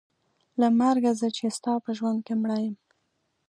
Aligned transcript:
له 0.59 0.67
مرګه 0.79 1.11
زه 1.19 1.27
چې 1.37 1.45
ستا 1.57 1.73
په 1.85 1.91
ژوند 1.97 2.19
کې 2.25 2.33
مړه 2.41 2.57
یم. 2.65 2.75